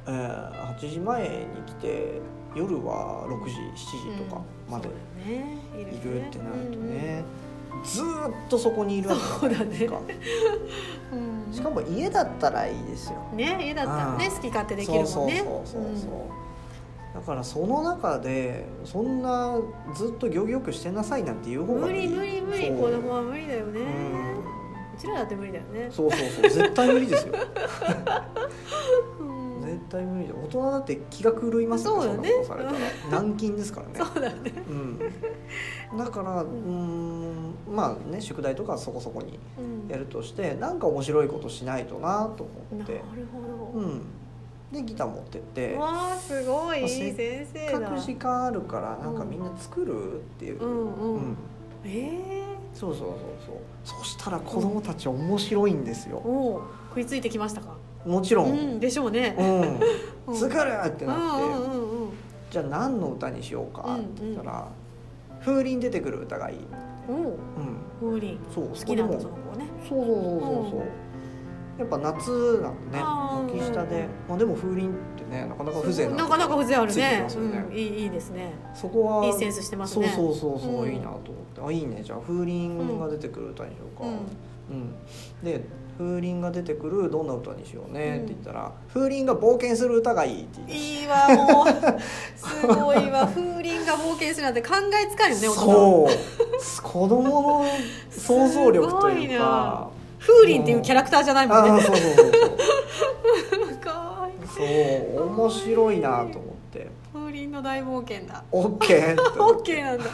[0.07, 2.19] えー8時前に来て
[2.55, 4.89] 夜は6時7時とかまで
[5.77, 7.23] いるってなるとね、
[7.83, 9.99] ずーっとそこにいるわけじゃないですか、
[11.51, 13.17] しかも家だったらいいですよ。
[13.33, 15.07] ね家だったらね好き勝手できるもんね。
[15.07, 16.43] そうそうそう
[17.13, 19.59] だからその中でそんな
[19.95, 22.07] ずっと行儀よくしてなさいなんて言う方がいい。
[22.07, 22.81] 無理無理無理。
[22.81, 23.81] 子供は無理だよね。
[24.95, 25.89] うちらだって無理だよね。
[25.91, 26.49] そうそうそう。
[26.49, 27.33] 絶対無理ですよ
[29.93, 32.29] 対無理で大人だって気が狂いますよそうよね。
[32.29, 32.77] んなことされたら。
[33.21, 33.93] 軟禁ですからね。
[34.13, 34.35] そうだね。
[35.91, 39.87] うん、だからうーんまあね宿題とかはそこそこにうん。
[39.89, 43.01] やるとしてなんか面白いことしないとなと思なるって
[43.73, 43.79] ほど。
[43.79, 44.01] うん。
[44.71, 45.75] でギター持ってって。
[45.75, 46.77] わあすごい。
[46.77, 51.37] いいまあせ先生かく時間あるからなんかみんな作るっていう、うんうん、うん。
[51.85, 53.55] ええそうそうそうそう。
[53.83, 57.75] そしたら子供たち面白いんですよ、おお食いついてきましたか？
[58.05, 59.35] もちろん、ううんんでしょうね。
[60.27, 60.35] うん。
[60.35, 62.09] 作るってなって、うんうんうんうん。
[62.49, 63.95] じゃあ何の歌にしようか。
[63.95, 64.67] って言ったら、
[65.43, 66.57] 風鈴出てくる歌がいい、
[67.09, 67.11] う。
[67.11, 67.37] ん、
[67.99, 68.37] 風鈴。
[68.53, 69.65] そう好きなんだその子はね。
[69.87, 70.81] そうそうそうそうそう、
[71.79, 73.03] やっぱ夏なんでね
[73.59, 77.01] 軒下で、まあ、でも風鈴ってねなかなか風情なかなか風情あるね。
[77.01, 77.27] ね、
[77.69, 78.53] うん、いいいいですね。
[78.73, 80.07] そこはいいセンスしてますね。
[80.09, 81.23] そうそうそうそう、うん、いいなと思っ
[81.55, 81.61] て。
[81.65, 82.01] あいいね。
[82.03, 84.13] じゃあ風鈴が出てくる歌にしようか、うん、う
[84.79, 84.93] ん、
[85.43, 85.65] で
[85.97, 91.67] 風鈴が出てくるどんな歌にしようねって言ったら、風鈴が冒険する歌がいいって言いいわもう
[92.35, 93.27] すごいわ。
[93.33, 94.69] 風鈴が冒険するなんて考
[95.03, 96.81] えつかんよねそう。
[96.81, 97.65] 子供の
[98.09, 99.89] 想像力というか。
[100.19, 101.71] 風鈴っていうキャラクターじゃないもんね。
[101.71, 102.53] あそうそうそうそう。
[104.53, 108.43] そう面白いなと思って風鈴の大冒険だ。
[108.51, 110.05] オッケーオッケーなんだ。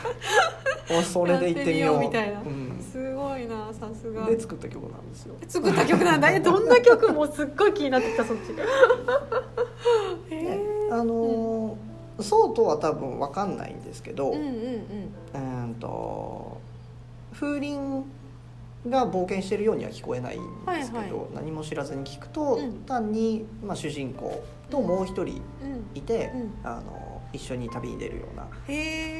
[1.01, 1.99] それで行ってみよう。
[1.99, 4.25] みたいな、うん、すごいなさすが。
[4.25, 5.35] で作った曲なんですよ。
[5.47, 6.29] 作った曲なんだ。
[6.29, 8.41] えどんな曲もすっごい気になってきたそっち。
[10.29, 16.57] えー、あのー、そうとは多分分かんないんですけど、うんうんうん、うんと
[17.33, 18.03] 風鈴
[18.88, 25.42] が冒険してるようには聞こえないんですけど、はいはい、何も知らずに聞くと、うん、単に、まあ、主人公ともう一人
[25.94, 26.42] いて、うん。
[26.42, 28.48] うん、あの一緒に旅に出るような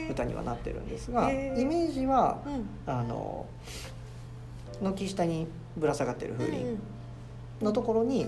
[0.10, 2.40] 歌にはなってるんですがイメージは、
[2.88, 3.46] あの
[4.82, 5.46] 軒下に
[5.78, 6.78] ぶら下がってる風鈴
[7.62, 8.26] のところに、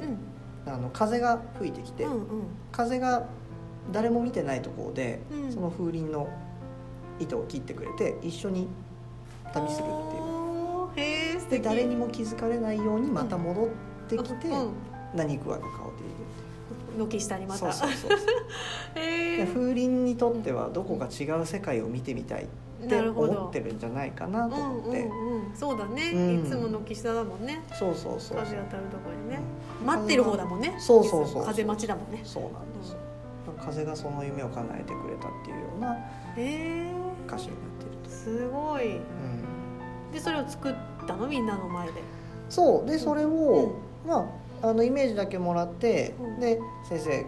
[0.67, 2.27] あの風が吹いてきて、うんうん、
[2.71, 3.25] 風が
[3.91, 6.29] 誰も見てないところで、その風鈴の
[7.19, 8.67] 糸を切ってくれて一緒に
[9.51, 10.40] 旅するっていう。
[10.95, 13.67] へで誰にも気づかれないようにまた戻っ
[14.07, 14.47] てきて、
[15.13, 16.07] 何食わぬ顔でい
[16.97, 17.71] る軒下にまた。
[17.71, 18.17] そうそうそう
[19.53, 27.61] 風鈴にとってはどこか違う世界を見てみたいって思ってるんじゃないかなと思って、うんうん、そうだね、うん、いつも軒下だもんね。
[27.73, 29.39] そうそうそう風当たるところにね、
[29.85, 30.75] 待ってる方だもんね。
[30.79, 32.21] そうそうそう風待ちだもんね。
[32.23, 32.97] そうなんですよ、
[33.63, 35.97] 風がその夢を叶えてくれたっていうような
[37.27, 39.40] 歌詞になってると、すごい、うん。
[39.40, 39.40] で
[40.21, 40.75] それを作っ
[41.07, 41.93] たのみんなの前で。
[42.49, 43.29] そうでそれを、
[44.03, 44.29] うん、ま
[44.61, 47.25] ああのイメージだけもらって、うん、で先生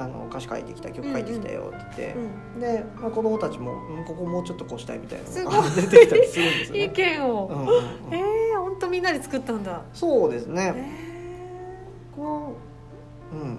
[0.00, 2.14] あの歌詞書いてきた曲書いてきたよって
[2.58, 7.74] 言って、で、まあ、子供たちも、うん、ここもうちょっとこうしたいみたいなのが 出てきたりするんですよ、ね、意見を、うんうんうん、
[8.14, 8.18] え
[8.52, 9.82] えー、本当みんなで作ったんだ。
[9.92, 12.54] そうですね、えー、こ
[13.32, 13.58] ううん。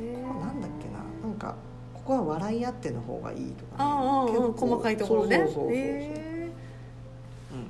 [0.00, 1.28] えー、ここなんだっけな。
[1.28, 1.54] なんか
[1.94, 5.36] ここは笑い合っての方がいいとか、ね、ああ細かいところね。
[5.38, 6.37] そうそうそうそう、えー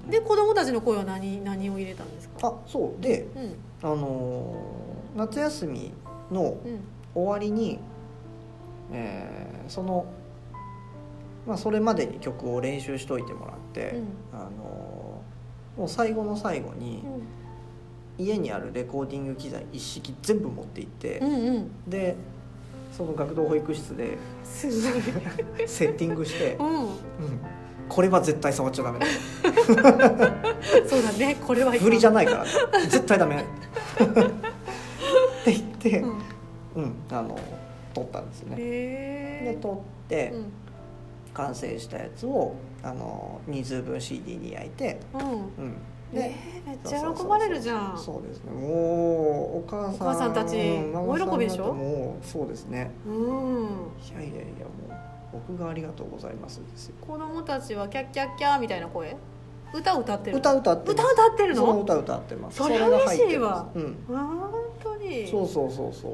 [0.08, 2.48] で子供たちの声は何何を入れたんですか？
[2.48, 3.02] あそう。
[3.02, 5.92] で、うん、あのー、夏休み
[6.30, 6.56] の
[7.14, 7.78] 終わりに、
[8.90, 10.06] うん、えー、その、
[11.46, 13.96] まあ、それまでに曲を練習しといてもらって、
[14.32, 17.04] うん、あのー、もう最後の最後に、
[18.18, 22.16] 家にあるレコーディング機材一式全部持って行って、うんうん、で
[22.96, 26.88] その学童保育室で セッティングして、うん、うん
[27.88, 29.06] これは絶対触っちゃダメだ。
[30.86, 31.36] そうだね。
[31.46, 32.50] これは無理じゃないから、ね、
[32.88, 33.36] 絶対ダメ。
[33.42, 33.44] っ
[35.44, 36.10] て言って、うん、
[36.76, 37.38] うん、あの
[37.94, 38.56] 撮ったんですね。
[38.56, 40.52] で撮って、うん、
[41.34, 45.24] 完成したやつをあの人数分 CD に焼いて、うん、う
[45.68, 45.76] ん。
[46.10, 47.98] えー、めっちゃ喜ばれるじゃん。
[47.98, 48.50] そうですね。
[48.52, 50.56] もうお母さんお母さんたち
[50.94, 51.74] 大喜びでしょ？
[51.74, 52.90] もうそうですね。
[53.06, 53.14] うん。
[53.14, 53.18] い
[54.14, 55.07] やいやいやもう
[55.46, 56.94] 僕がありがとうございますですよ。
[57.00, 59.16] 子供たちはキャッキャッキャーみたいな声？
[59.72, 61.66] 歌歌ってる歌歌って歌歌ってるの？
[61.66, 62.58] その歌歌ってます。
[62.58, 63.68] それ嬉しいわ。
[63.74, 64.50] うん本
[64.82, 65.26] 当に。
[65.28, 66.12] そうそうそうそう。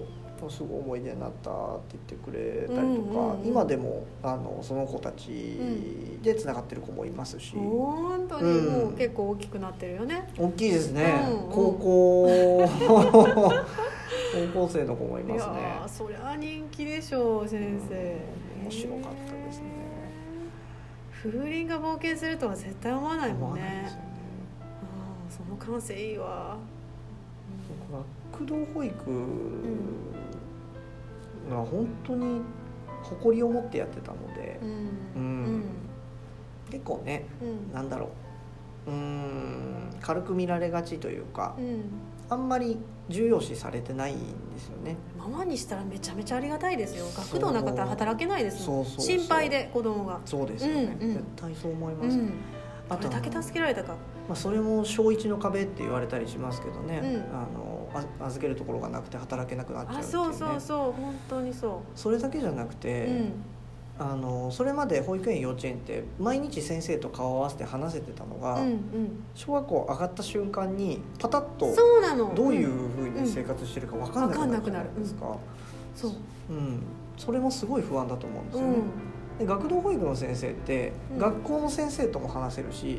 [0.50, 1.54] すごい思い出になったっ
[1.88, 3.40] て言ってくれたりとか、うんうん。
[3.40, 5.58] うん、今でもあのその子たち
[6.22, 12.68] でつながってる子もいますし、うん、本当にもう結構大きくなってるよね、大きいですね、うんうん、高校。
[14.52, 15.54] 高校生の子もいますね。
[15.54, 19.66] いやそりゃ人気でしょう先生、うん、面白かったですね。
[21.12, 23.61] 風鈴が冒険するとは絶対思わないもんね。
[23.61, 23.98] ね、
[25.29, 26.57] うん、その感性いいわ。
[28.33, 28.94] 学童保育
[31.50, 32.40] が本当に
[33.03, 34.68] 誇りを持ってやってたので、うん、
[35.14, 35.64] うん、
[36.70, 38.11] 結構ね、うん、なんだろ
[38.87, 38.90] う。
[38.90, 39.96] うん。
[40.00, 41.85] 軽く見られがちというか、うん、
[42.31, 44.96] あんまり重要視されてないんですよね。
[45.18, 47.04] ママにしたらめちゃめちゃありがたいですよ。
[47.16, 48.84] 学童なかったら働けないですもん。
[48.84, 50.20] 心配で子供が。
[50.24, 52.32] そうですよね、うんうん、絶対そう思います、うん、
[52.88, 53.92] あとどれだけ助けられたか、
[54.28, 57.46] まあ、それも小1の壁って言われたりしますけどね、うん、あ
[58.20, 60.92] の預けるところがなくて働けなくなっちゃう、ね、そうそうそう。
[60.92, 61.98] 本当にそう。
[61.98, 63.32] それだけじゃなくて、うん
[63.96, 71.72] あのそれまで保育園幼稚園って毎日先生と顔を合わせて話せてたのが、うんうん、小学校上がった瞬間にパタッと
[72.35, 75.37] どういうふうに生活してるか分かんなくなるじゃないですか、
[75.94, 76.12] そう、
[76.50, 76.83] うん、
[77.16, 78.66] それもすごい不安だと思うんですよ。
[78.66, 78.76] ね、
[79.38, 82.98] で学童保育の先生って、学校の先生とも話せるし、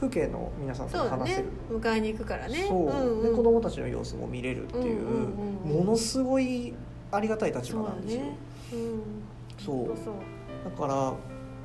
[0.00, 2.66] 風景の皆さんとも話せる、ね、迎えに行くからね。
[2.68, 5.26] そう、うんうん、で子供たちの様子も見れるっていう,、
[5.64, 6.74] ものすごい
[7.12, 8.20] ありがたい立場なんですよ。
[8.70, 8.86] そう、ね。
[8.92, 9.00] うん、
[9.58, 9.88] そう。
[10.64, 11.14] だから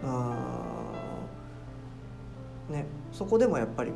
[0.04, 0.82] あ
[2.70, 3.92] ねそこでもやっぱり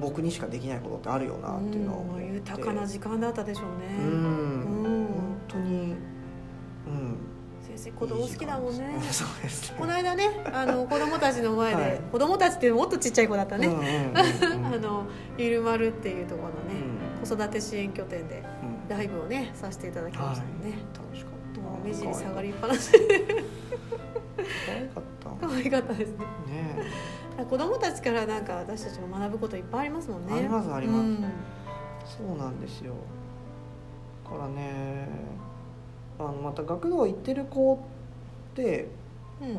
[0.00, 3.96] 僕にしかできないことってあるよなっていうのは思って、うん、豊かな時間だったでしょうね。
[3.98, 5.94] うん、本当に。
[6.86, 7.16] うん。
[7.62, 8.88] 先生子供好きだもんね。
[8.92, 9.00] ね。
[9.78, 15.06] この間ねあの 子供たちの前で、はい、子供たちってもっとちっちゃい子だったね、うんうんうんうん、 あの
[15.38, 16.86] ゆるまるっていうところのね、
[17.22, 18.42] うん、子育て支援拠点で
[18.88, 20.80] ライブをねさせていただきましたよね、はい、
[21.70, 22.90] もう目尻下がりっぱなし。
[24.66, 25.46] 可愛かった。
[25.46, 26.24] 可愛かったですね。
[26.46, 30.34] ね 子供たちからなんか私たちも学ぶこといっぱいありますもんね。
[30.34, 31.24] ありますあります、うん、
[32.28, 32.94] そうなんですよ。
[34.24, 35.08] だからね
[36.18, 38.88] あのまた学童行ってる子って、
[39.40, 39.56] うん、うん、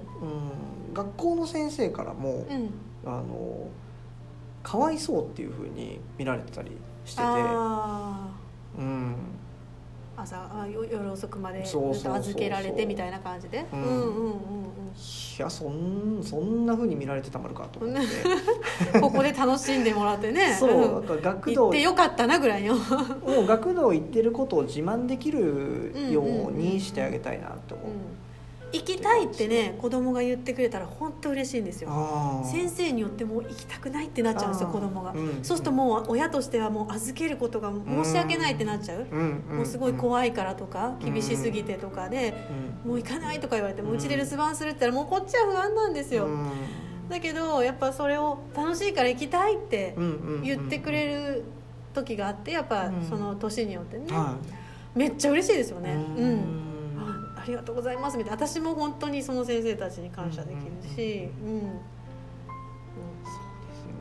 [0.94, 2.72] 学校の先生からも、うん、
[3.06, 3.68] あの
[4.62, 6.72] かわいそうっていうふうに見られてたり
[7.06, 7.28] してて。
[8.78, 9.16] うん
[10.22, 13.66] 朝あ夜遅くまで預けられてみたいな感じで？
[13.72, 13.82] うん。
[13.84, 14.62] うんうんうん
[15.40, 18.02] いやそんそんなふうに見られてたまるかと思って。
[19.00, 20.54] ここで楽しんでもらってね。
[20.60, 21.04] そうなん。
[21.04, 22.76] か学童行ってよかったなぐらいの。
[23.26, 28.02] もう学童行ってることを自慢できるようにしてあげたいなって思う、うんうんうん
[28.74, 31.90] 行きたいってね子供が言ってくれたら本当嬉しいんですよ。
[32.50, 37.72] 先生によっても行きたくないってなっちゃうんですよ子供が、うん、そうするともう親としてはもう預けることが
[38.04, 42.34] 申し訳ないってなっちゃう、うん、もうすごい怖いからとか厳しすぎてとかで、
[42.86, 46.28] もう行かないとか言われてもうちで留守番するって言ったらもうこっちは不安なんですよ、
[47.10, 49.96] だけどやっぱそれを楽しいから行きたいって
[50.44, 51.44] 言ってくれる
[51.94, 54.06] 時があってやっぱその年によってね、
[54.96, 55.94] めっちゃ嬉しいですよね。
[56.18, 56.71] うん
[57.42, 58.18] ありがとうございます。
[58.18, 58.48] みたいな。
[58.48, 61.68] 私も本当にその先生たちに感謝できるし、うん、うん、そ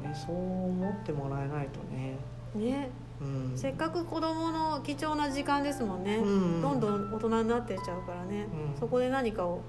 [0.08, 0.26] うですよね。
[0.26, 2.18] そう思ってもらえないとね。
[2.54, 9.60] ね、うん、せっかく子どもの貴重な時間ですもんね、うんうん、どんどん大人になってっちゃうからね、うん、そこで何かを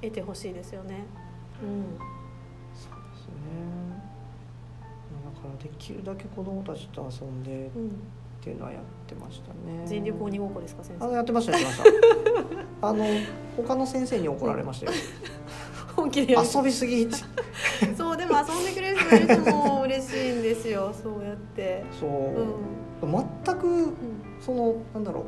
[0.00, 1.04] 得てほしいですよね、
[1.62, 1.84] うん、
[2.74, 3.32] そうですね。
[5.34, 7.70] だからできるだけ子どもたちと遊んで、
[8.46, 9.84] っていうのはやってましたね。
[9.86, 11.08] 全力鬼ごっこですか先生。
[11.08, 11.78] あやってましたやってまし
[12.80, 12.86] た。
[12.88, 13.04] あの
[13.56, 14.92] 他の先生に怒られましたよ。
[15.96, 17.16] 本気で遊びすぎって。
[17.98, 20.94] そうでも遊んでくれる人がいるとも嬉しいんですよ。
[20.94, 21.82] そうやって。
[21.98, 23.92] そう、うん、全く
[24.40, 25.24] そのなんだろう。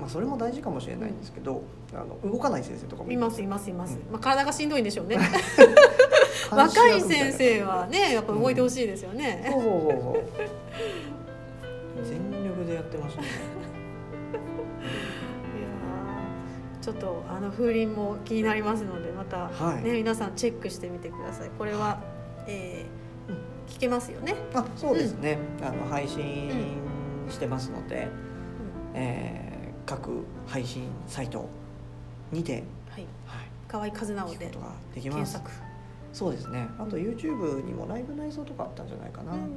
[0.00, 3.12] まあ、それも大事かもしれないんですけど、あの動かない先生とかも。
[3.12, 5.18] いますいますいます、うん、まあ、体がしんどいんでしょうね。
[6.50, 10.48] 若い先生はねやっぱ動いてほしいですよね、うん、そうそうそうそう
[12.70, 13.28] でやってましたね。
[13.28, 13.30] い
[15.62, 15.68] や
[16.80, 21.50] ちょっとあの風鈴も気になりますのでまた、はい、ね皆さんチェックしてみてください。
[21.58, 22.00] これは、は
[22.46, 24.34] い、えー、聞けますよね。
[24.54, 26.50] あそうですね、うん、あの配信
[27.28, 28.10] してますので、うん、
[28.94, 31.48] えー、各配信サイト
[32.30, 34.50] にて、はい、はい、河合和直で
[34.94, 35.50] 検索
[36.12, 36.68] そうですね。
[36.78, 39.50] あと YouTube にもライブ内装とかあったんじゃないかな、うんうんうん、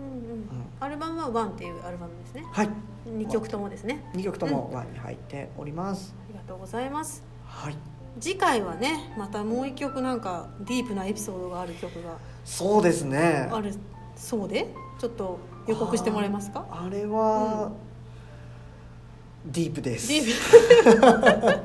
[0.79, 2.45] アルバムは「ワンっていうアルバムですね。
[2.51, 2.69] はい。
[3.07, 4.03] 2曲ともですね。
[4.13, 7.23] 2曲ともワンに入っております、ありがとうございます。
[7.45, 7.75] はい。
[8.19, 13.49] 次回はねまたもう一曲なんかディープなエピソードがある曲がそうですね。
[13.51, 13.73] ある。
[14.15, 14.67] そうで？
[14.99, 16.65] ちょっと予告してもらえますか？
[16.69, 17.71] あれは、
[19.45, 20.07] うん、ディープです。
[20.07, 20.25] ディー
[21.57, 21.63] プ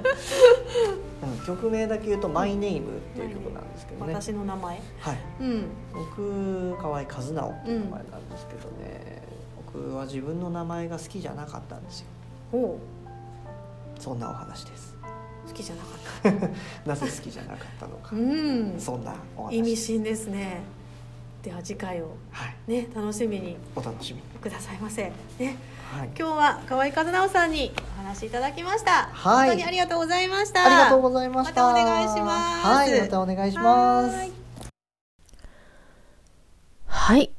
[1.47, 4.15] 曲名だけ言うと「マイネームっていう曲なんですけどね。
[4.15, 4.81] 私の名前？
[5.01, 9.23] はい、うん、僕河合和直っていう名前なんですけどね、
[9.75, 12.07] うん、僕は自分の名前が好きじゃなかったんですよ。
[12.53, 12.79] お
[13.99, 14.97] そんなお話です。
[15.47, 16.41] 好きじゃなかっ
[16.85, 16.87] た。
[16.89, 19.57] なぜ好きじゃなかったのか、うん、そんなお話。
[19.57, 20.61] 意味深ですね。
[21.43, 22.17] では次回を
[22.67, 23.57] ね、楽しみに。
[23.75, 25.11] お楽しみくださいませ。
[25.39, 25.57] ね
[25.91, 29.09] はい、今日は河合和直さんにお話いただきました。
[29.11, 30.67] はい、本当にありがとうございました。
[30.67, 31.63] ありがとうございました。
[31.65, 32.67] またお願いします。
[32.67, 34.31] はい、またお願いします。
[36.87, 37.31] はい。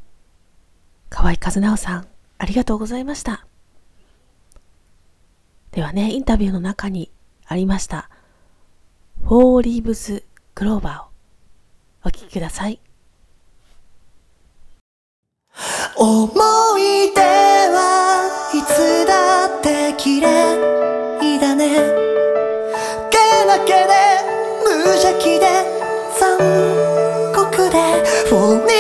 [1.12, 2.08] 河合和直さん、
[2.40, 3.46] ありがとうございました。
[5.72, 7.12] ではね、インタビューの中に
[7.46, 8.10] ありました、
[9.26, 10.24] フォーリーブス
[10.56, 11.06] クローバーを
[12.06, 12.80] お聞きください。
[15.96, 16.28] 思
[16.80, 18.09] い出は
[18.60, 20.28] いつだって綺麗
[21.40, 21.78] だね。
[23.10, 23.94] けなげで
[24.66, 25.48] 無邪気で
[26.20, 26.38] 残
[27.34, 28.79] 酷で。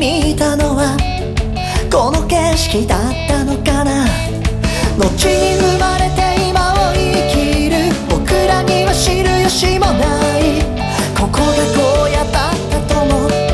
[0.00, 0.96] 見たのは
[1.92, 4.06] この景色だったのかな？
[4.96, 7.92] 後に生まれて今を生きる。
[8.08, 10.64] 僕らには知る由もない。
[11.14, 13.49] ここが荒野だったと思って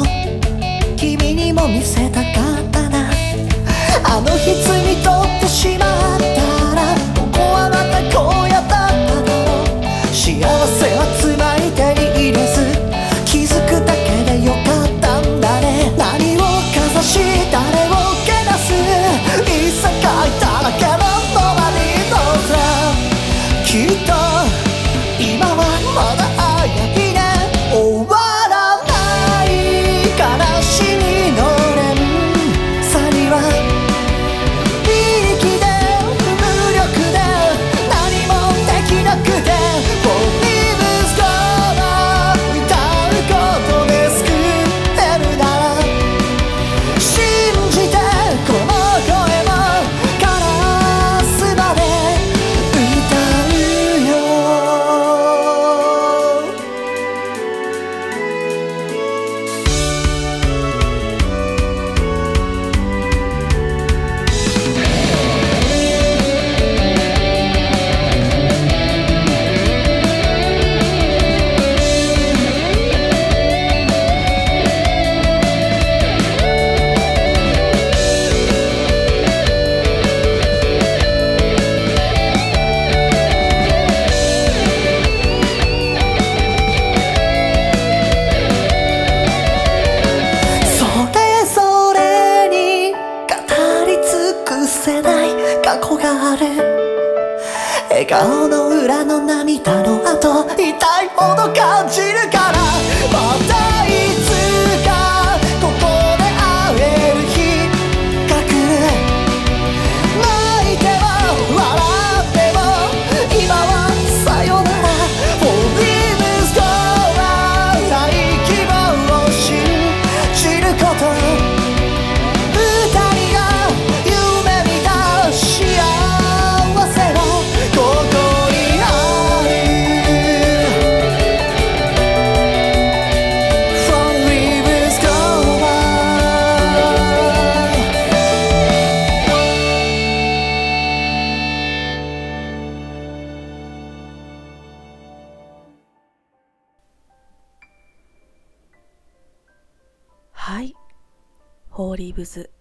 [0.00, 0.04] を
[0.96, 2.28] 君にも見せたか
[2.60, 3.10] ったな。
[4.04, 5.23] あの日摘み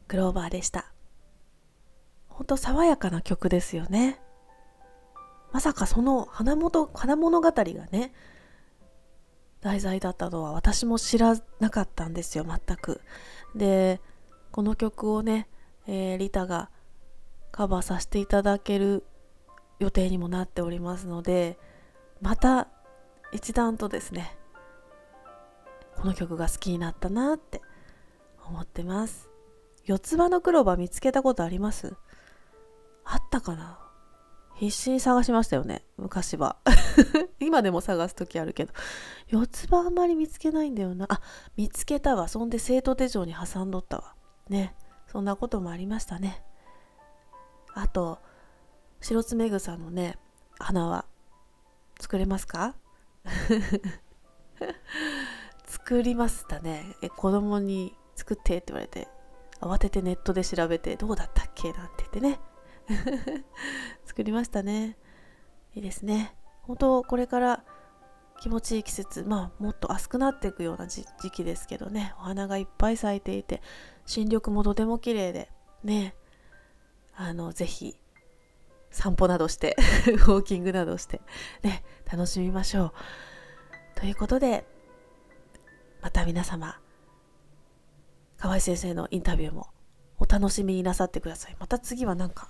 [0.08, 0.92] グローバーでした。
[2.28, 4.20] ほんと爽やかな曲ですよね。
[5.52, 8.14] まさかその花元花物語がね、
[9.62, 13.02] 題材だったのは私も知らなかったんですよ、全く。
[13.56, 14.02] で、
[14.52, 15.48] この曲をね、
[15.88, 16.70] えーリタが
[17.52, 19.06] カバーさせていただける
[19.80, 21.60] 予定にもなっておりますので、
[22.20, 22.68] また
[23.32, 24.36] 一段とですね、
[25.96, 27.62] この曲が好きになったなって
[28.46, 29.33] 思ってます。
[29.86, 31.96] 四つ葉のクローバー見つけたことあります？
[33.04, 33.80] あったかな？
[34.56, 36.58] 必死に探しましたよね、昔は。
[37.42, 38.74] 今でも探す時あるけど。
[39.28, 41.08] 四つ葉あんまり見つけないんだよな。
[41.10, 41.22] あ、
[41.58, 42.28] 見つけたわ。
[42.28, 44.16] そんで生徒手帳に挟んどったわ。
[44.48, 44.76] ね。
[45.08, 46.44] そんなこともありましたね。
[47.74, 48.20] あと、
[49.02, 50.18] 白爪草のね、
[50.60, 51.06] 花は
[52.00, 52.76] 作れますか？
[55.66, 56.96] 作りましたね。
[57.02, 59.08] え、子供に作ってって言われて、
[59.64, 62.40] 慌ててネットで調べて、どうだったっけなんて言ってね。
[64.06, 64.98] 作りましたね。
[65.76, 66.36] いいですね。
[66.64, 67.64] 本当これから
[68.40, 73.62] 気持ちいい季節、まあもっと暑くなっていくような時期ですけどね、お花がいっぱい咲いていて、
[74.06, 75.52] 新緑もとても綺麗で、
[75.84, 76.16] ね、
[77.16, 77.98] あの、ぜひ
[78.94, 79.76] 散歩などして
[80.08, 81.20] ウォーキングなどして
[81.64, 82.94] ね楽しみましょう
[83.96, 84.66] ということで
[86.02, 86.80] また皆様
[88.44, 89.70] 河合先生のインタビューも
[90.20, 91.56] お楽しみになさってください。
[91.62, 92.50] また次はなんか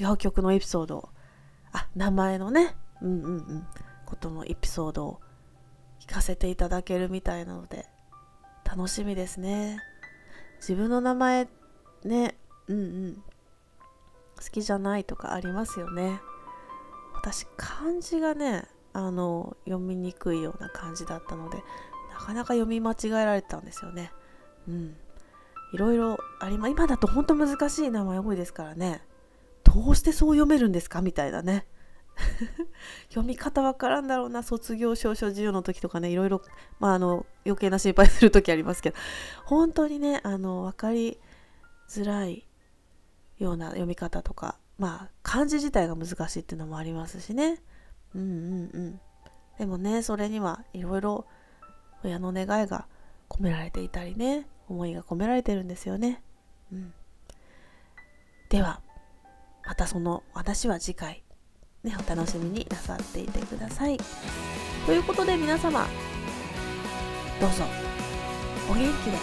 [0.00, 1.08] 違う曲のエピソードを
[1.72, 3.66] あ名前のねうんうんうん
[4.06, 5.20] ことのエピソードを
[6.00, 7.84] 聞かせていただけるみたいなので
[8.64, 9.78] 楽しみですね。
[10.60, 11.48] 自分の名前
[12.02, 13.22] ねうんうん
[14.36, 16.18] 好きじゃないとかありますよね。
[17.14, 18.64] 私漢字がね
[18.94, 21.58] あの読みにくいような感じだったので
[22.10, 24.10] なかなか読み間違えられたんですよね。
[24.66, 24.96] うん。
[25.76, 29.02] いろいろありま今だと本当難しい名前多いですからね。
[29.62, 31.66] どうしてそう読めるんですかみたいなね。
[33.10, 34.42] 読み方わからんだろうな。
[34.42, 36.40] 卒業証書授与の時とかねいろいろ、
[36.80, 38.96] まあ、あの余計な心配する時ありますけど。
[39.44, 41.20] 本当にねあの分かり
[41.90, 42.46] づらい
[43.36, 47.60] ような読み方とかまあ漢字自体が難しいっていうのもありますしね。
[48.14, 49.00] うんうんうん。
[49.58, 51.26] でもねそれにはいろいろ
[52.02, 52.86] 親の願いが
[53.28, 54.48] 込められていたりね。
[54.68, 56.22] 思いが込められてるんですよね。
[56.72, 56.92] うん。
[58.48, 58.80] では
[59.66, 61.24] またその話は次回
[61.82, 63.98] ねお楽しみになさっていてください。
[64.86, 65.86] ということで皆様
[67.40, 67.64] どうぞ
[68.70, 69.16] お元気で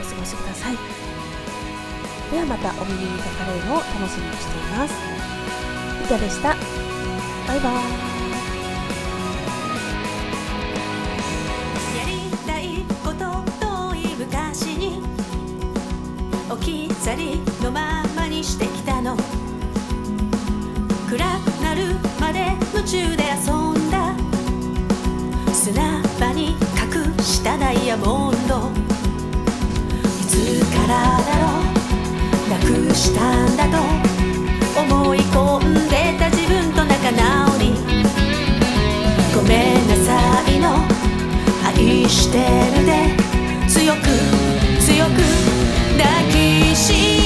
[0.00, 0.76] お過ごしください。
[2.30, 4.94] ではまたお耳にかかれるのを楽しみにしています。
[6.04, 6.54] いかでした。
[7.46, 8.13] バイバーイ。
[17.04, 19.14] 置き去りのままにしてきたの。
[21.06, 24.14] 暗くなるまで夢中で遊んだ。
[25.52, 28.70] 砂場に隠したダイヤモンド。
[30.18, 31.44] いつからだろ
[32.46, 32.50] う。
[32.50, 32.56] な
[32.88, 33.76] くしたんだと。
[34.80, 37.74] 思い込んでた自分と仲直り。
[39.34, 40.82] ごめんなさいの。
[41.66, 42.38] 愛して
[42.78, 43.14] るで。
[43.68, 44.00] 強く
[44.80, 45.10] 強く。
[45.96, 46.33] 抱き
[46.74, 47.23] し